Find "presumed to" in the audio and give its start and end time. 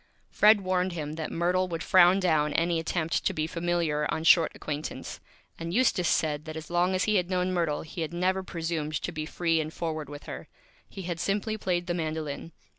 8.41-9.11